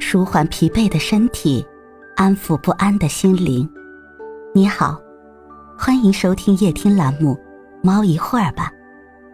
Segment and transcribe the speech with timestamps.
[0.00, 1.66] 舒缓疲惫的身体，
[2.16, 3.68] 安抚不安的心灵。
[4.54, 5.00] 你好，
[5.78, 7.34] 欢迎收听夜听栏目
[7.82, 8.70] 《猫一会儿吧》，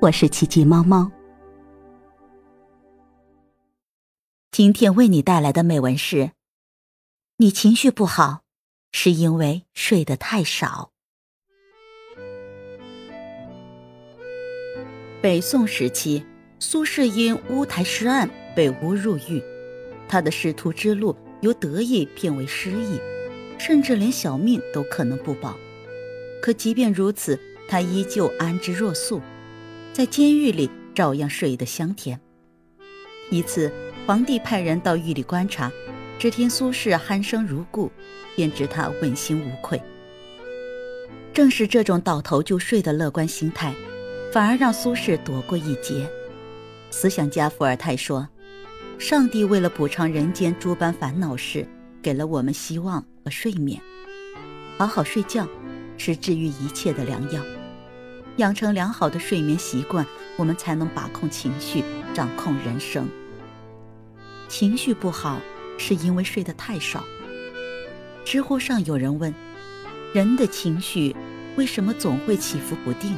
[0.00, 1.10] 我是奇迹猫猫。
[4.52, 6.32] 今天为你带来的美文是：
[7.38, 8.42] 你情绪不好，
[8.92, 10.90] 是因为睡得太少。
[15.22, 16.24] 北宋时期，
[16.58, 19.42] 苏轼因乌台诗案被诬入狱。
[20.10, 22.98] 他的仕途之路由得意变为失意，
[23.60, 25.56] 甚至连小命都可能不保。
[26.42, 27.38] 可即便如此，
[27.68, 29.20] 他依旧安之若素，
[29.92, 32.20] 在监狱里照样睡得香甜。
[33.30, 33.72] 一次，
[34.04, 35.70] 皇帝派人到狱里观察，
[36.18, 37.88] 只听苏轼鼾声如故，
[38.34, 39.80] 便知他问心无愧。
[41.32, 43.72] 正是这种倒头就睡的乐观心态，
[44.32, 46.10] 反而让苏轼躲过一劫。
[46.90, 48.26] 思想家伏尔泰说。
[49.00, 51.66] 上帝为了补偿人间诸般烦恼事，
[52.02, 53.80] 给了我们希望和睡眠。
[54.76, 55.48] 好好睡觉，
[55.96, 57.42] 是治愈一切的良药。
[58.36, 60.04] 养成良好的睡眠习惯，
[60.36, 63.08] 我们才能把控情绪，掌控人生。
[64.48, 65.40] 情绪不好，
[65.78, 67.02] 是因为睡得太少。
[68.26, 69.34] 知乎上有人问：
[70.12, 71.16] 人的情绪
[71.56, 73.16] 为什么总会起伏不定？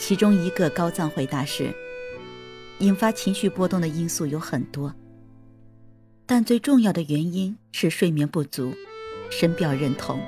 [0.00, 1.72] 其中一个高赞回答是。
[2.80, 4.94] 引发情绪波动的因素有很多，
[6.26, 8.74] 但最重要的原因是睡眠不足。
[9.28, 10.20] 深表认同。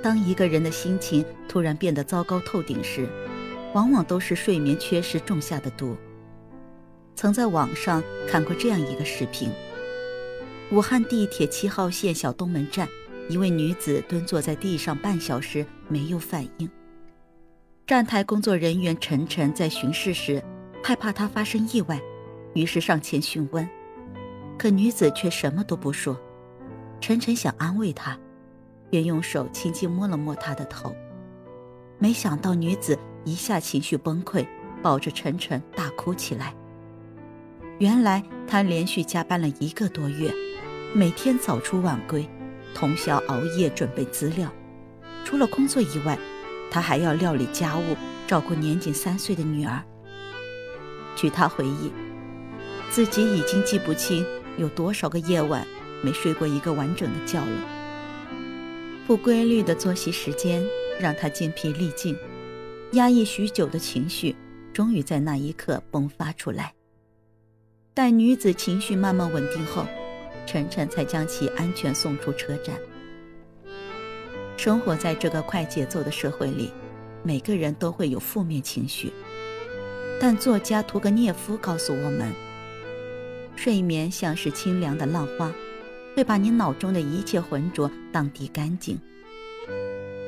[0.00, 3.08] 当一个人的心情突然变得糟糕透顶时，
[3.72, 5.96] 往往都是睡眠缺失种下的毒。
[7.16, 9.50] 曾在网上看过这样一个视频：
[10.70, 12.88] 武汉地铁七号线小东门站，
[13.28, 16.70] 一位女子蹲坐在地上半小时没有反应。
[17.88, 20.40] 站台工作人员晨晨在巡视时。
[20.86, 21.98] 害怕她发生意外，
[22.52, 23.66] 于是上前询问，
[24.58, 26.20] 可女子却什么都不说。
[27.00, 28.18] 晨晨想安慰她，
[28.90, 30.94] 便用手轻轻摸了摸她的头，
[31.98, 34.46] 没想到女子一下情绪崩溃，
[34.82, 36.54] 抱着晨晨大哭起来。
[37.78, 40.30] 原来她连续加班了一个多月，
[40.92, 42.28] 每天早出晚归，
[42.74, 44.52] 通宵熬夜准备资料。
[45.24, 46.18] 除了工作以外，
[46.70, 47.96] 她还要料理家务，
[48.26, 49.82] 照顾年仅三岁的女儿。
[51.16, 51.92] 据他回忆，
[52.90, 54.24] 自己已经记不清
[54.56, 55.66] 有多少个夜晚
[56.02, 57.62] 没睡过一个完整的觉了。
[59.06, 60.64] 不规律的作息时间
[60.98, 62.16] 让他精疲力尽，
[62.92, 64.34] 压抑许久的情绪
[64.72, 66.72] 终于在那一刻迸发出来。
[67.92, 69.86] 待女子情绪慢慢稳定后，
[70.46, 72.74] 晨晨才将其安全送出车站。
[74.56, 76.72] 生活在这个快节奏的社会里，
[77.22, 79.12] 每个人都会有负面情绪。
[80.20, 82.32] 但作家屠格涅夫告诉我们，
[83.56, 85.52] 睡眠像是清凉的浪花，
[86.16, 88.98] 会把你脑中的一切浑浊荡涤干净。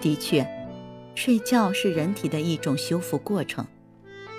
[0.00, 0.46] 的确，
[1.14, 3.66] 睡觉是人体的一种修复过程，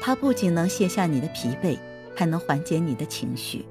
[0.02, 1.78] 它不仅能卸下你的疲惫，
[2.16, 3.66] 还能缓解你的情绪。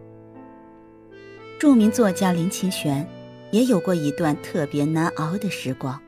[1.59, 3.07] 著名作家林清玄
[3.51, 6.01] 也有过一段特别难熬的时光，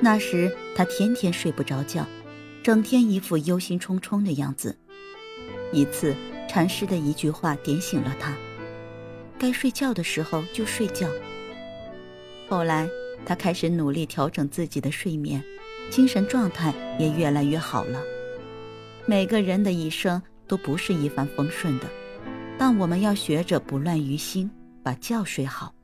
[0.00, 2.04] 那时他天天睡不着觉。
[2.62, 4.78] 整天一副忧心忡忡的样子。
[5.72, 6.14] 一次，
[6.48, 8.32] 禅师的一句话点醒了他：
[9.36, 11.08] 该睡觉的时候就睡觉。
[12.48, 12.88] 后来，
[13.26, 15.42] 他开始努力调整自己的睡眠，
[15.90, 18.00] 精神状态也越来越好了。
[19.06, 21.90] 每个人的一生都不是一帆风顺的，
[22.56, 24.48] 但我们要学着不乱于心，
[24.84, 25.74] 把觉睡好。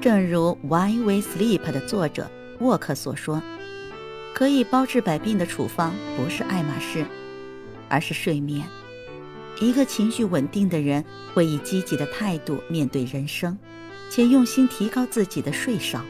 [0.00, 3.42] 正如《Why We Sleep》的作者沃克所说。
[4.38, 7.04] 可以包治百病的处方不是爱马仕，
[7.88, 8.64] 而是睡眠。
[9.60, 11.04] 一个情绪稳定的人
[11.34, 13.58] 会以积极的态度面对人生，
[14.08, 16.04] 且用心提高自己的睡少。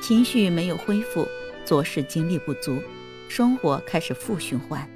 [0.00, 1.26] 情绪没有恢复，
[1.64, 2.80] 做事精力不足，
[3.28, 4.88] 生活开始负循环。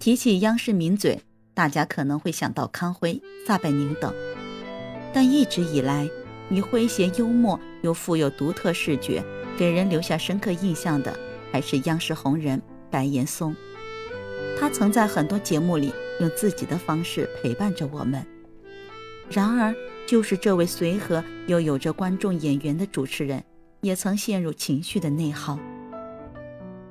[0.00, 1.20] 提起央视名嘴，
[1.54, 4.12] 大家可能会想到康辉、撒贝宁等，
[5.12, 6.10] 但一直以来，
[6.48, 9.24] 你诙谐幽默又富有独特视觉。
[9.56, 11.16] 给人留下深刻印象的
[11.52, 12.60] 还是央视红人
[12.90, 13.54] 白岩松，
[14.58, 18.24] 他曾在很多节目里用自己的方式陪伴着我们。
[19.30, 19.74] 然而，
[20.06, 23.42] 就是这位随和又有着观众眼缘的主持人，
[23.80, 25.58] 也曾陷入情绪的内耗。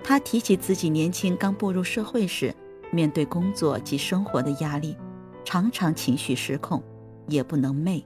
[0.04, 2.54] 他提起自己年轻刚步入社会时，
[2.92, 4.98] 面对工作及生活的压力，
[5.46, 6.84] 常常情绪失控，
[7.28, 8.04] 夜不能寐。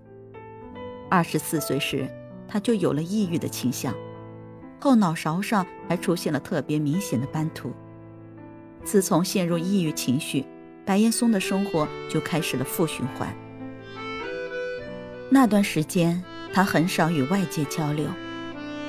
[1.10, 2.08] 二十四岁时，
[2.48, 3.96] 他就有了抑郁的倾向。
[4.80, 7.72] 后脑勺上还出现了特别明显的斑秃。
[8.84, 10.46] 自从陷入抑郁情绪，
[10.86, 13.34] 白岩松的生活就开始了负循环。
[15.30, 18.06] 那段时间，他很少与外界交流，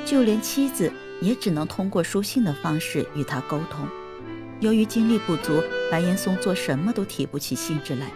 [0.05, 3.87] 就连妻子也只能通过书信的方式与他沟通。
[4.61, 8.11] 由于精力不足，白岩松做什么都提不起兴致来，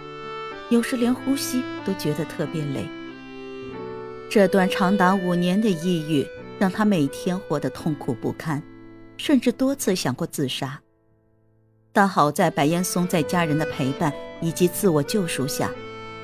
[0.71, 2.87] 有时连呼吸都觉得特别累。
[4.31, 6.27] 这段长达五年的抑郁，
[6.63, 8.63] 让他每天活得痛苦不堪，
[9.17, 10.81] 甚至多次想过自杀。
[11.93, 15.73] 但好在白岩松在家人的陪伴以及自我救赎下，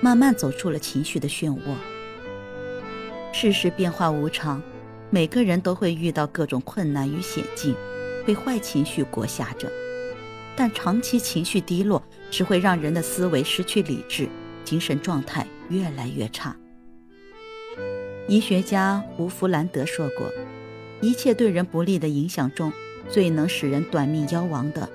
[0.00, 1.74] 慢慢走出了情绪的漩涡。
[3.32, 4.62] 世事变化无常，
[5.10, 7.74] 每个人都会遇到各种困难与险境，
[8.24, 9.68] 被坏情绪裹挟着。
[10.54, 12.00] 但长期情绪低落，
[12.30, 14.28] 只会让人的思维失去理智，
[14.64, 16.54] 精神状态越来越差。
[18.28, 20.30] 医学家胡弗兰德说过
[21.00, 22.70] ：“一切对人不利的影响中，
[23.08, 24.88] 最能使人短命夭亡的。”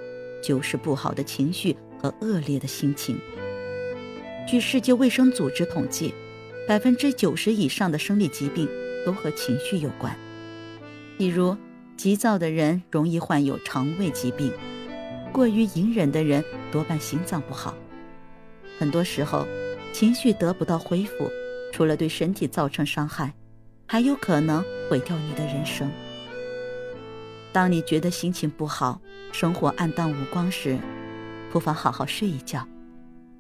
[0.44, 3.18] 就是不好的情绪和恶劣的心情。
[4.46, 6.14] 据世界卫生组织统计，
[6.68, 8.68] 百分之九十以上的生理疾病
[9.06, 10.14] 都和情绪有关。
[11.18, 11.56] 比如，
[11.96, 14.52] 急躁的人容易患有肠胃疾病；
[15.32, 17.74] 过于隐忍的人多半心脏不好。
[18.78, 19.48] 很多时候，
[19.94, 21.32] 情绪得不到恢复，
[21.74, 23.34] 除了对身体造成伤害，
[23.88, 25.92] 还有可能毁掉你的人生。
[27.52, 30.78] 当你觉得心情不好，生活暗淡无光时，
[31.52, 32.64] 不妨好好睡一觉，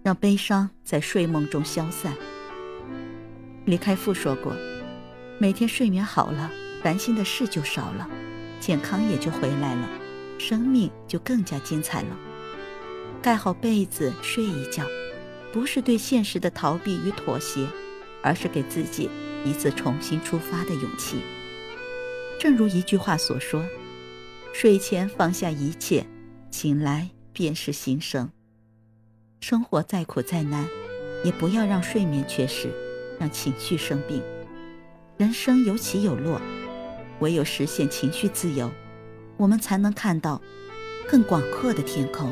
[0.01, 2.11] 让悲伤在睡梦中消散。
[3.65, 4.51] 李开复说过
[5.37, 6.49] ：“每天睡眠好了，
[6.81, 8.09] 烦心的事就少了，
[8.59, 9.87] 健康也就回来了，
[10.39, 12.17] 生命就更加精彩了。”
[13.21, 14.83] 盖好被子睡一觉，
[15.53, 17.65] 不是对现实的逃避与妥协，
[18.23, 19.09] 而是给自己
[19.45, 21.17] 一次重新出发的勇气。
[22.39, 23.63] 正如一句话所说。
[24.55, 26.05] 睡前放下一切，
[26.51, 28.29] 醒来便是新生。
[29.41, 30.67] 生活再苦再难，
[31.25, 32.69] 也不要让睡眠缺失，
[33.19, 34.21] 让情绪生病。
[35.17, 36.39] 人生有起有落，
[37.19, 38.69] 唯有实现情绪自由，
[39.37, 40.39] 我们才能看到
[41.07, 42.31] 更广阔的天空。